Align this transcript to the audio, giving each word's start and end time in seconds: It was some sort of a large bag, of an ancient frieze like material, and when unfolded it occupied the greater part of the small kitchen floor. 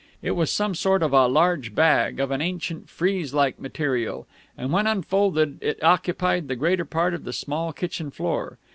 It 0.23 0.31
was 0.31 0.51
some 0.51 0.73
sort 0.73 1.03
of 1.03 1.13
a 1.13 1.27
large 1.27 1.75
bag, 1.75 2.19
of 2.19 2.31
an 2.31 2.41
ancient 2.41 2.89
frieze 2.89 3.35
like 3.35 3.59
material, 3.59 4.25
and 4.57 4.73
when 4.73 4.87
unfolded 4.87 5.59
it 5.61 5.83
occupied 5.83 6.47
the 6.47 6.55
greater 6.55 6.85
part 6.85 7.13
of 7.13 7.23
the 7.23 7.31
small 7.31 7.71
kitchen 7.71 8.09
floor. 8.09 8.57